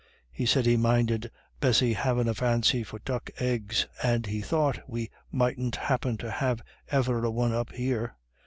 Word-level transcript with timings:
He 0.31 0.47
said 0.47 0.65
he 0.65 0.77
minded 0.77 1.29
Bessy 1.59 1.93
havin' 1.93 2.27
a 2.27 2.33
fancy 2.33 2.81
for 2.81 2.97
duck 2.97 3.29
eggs, 3.37 3.85
and 4.01 4.25
he 4.25 4.41
thought 4.41 4.79
we 4.89 5.11
mightn't 5.31 5.75
happen 5.75 6.17
to 6.17 6.31
have 6.31 6.59
e'er 6.91 7.23
a 7.23 7.29
one 7.29 7.53
up 7.53 7.71
here. 7.71 8.17